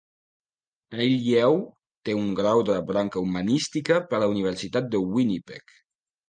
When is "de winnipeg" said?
4.97-5.79